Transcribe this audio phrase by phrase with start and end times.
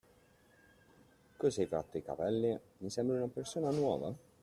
[1.37, 2.59] Cosa hai fatto ai capelli?
[2.79, 4.11] Mi sembri una persona nuova!